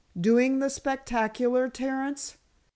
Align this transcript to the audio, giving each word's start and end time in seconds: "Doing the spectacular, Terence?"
"Doing 0.19 0.57
the 0.57 0.71
spectacular, 0.71 1.69
Terence?" 1.69 2.37